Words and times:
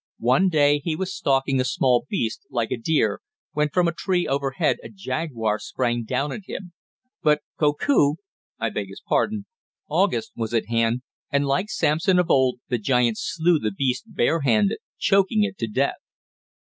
One 0.17 0.49
day 0.49 0.79
he 0.79 0.95
was 0.95 1.15
stalking 1.15 1.59
a 1.59 1.63
small 1.63 2.07
beast, 2.09 2.47
like 2.49 2.71
a 2.71 2.75
deer, 2.77 3.21
when, 3.51 3.69
from 3.69 3.87
a 3.87 3.91
tree 3.93 4.27
overhead, 4.27 4.77
a 4.83 4.89
jaguar 4.89 5.59
sprang 5.59 6.05
down 6.05 6.31
at 6.31 6.45
him. 6.47 6.73
But 7.21 7.43
Koku 7.59 8.15
I 8.57 8.71
beg 8.71 8.87
his 8.87 9.03
pardon 9.07 9.45
August 9.87 10.31
was 10.35 10.55
at 10.55 10.69
hand, 10.69 11.03
and, 11.29 11.45
like 11.45 11.69
Sampson 11.69 12.17
of 12.17 12.31
old, 12.31 12.59
the 12.67 12.79
giant 12.79 13.17
slew 13.19 13.59
the 13.59 13.69
beast 13.69 14.05
bare 14.07 14.41
handed, 14.41 14.79
choking 14.97 15.43
it 15.43 15.59
to 15.59 15.67
death. 15.67 15.97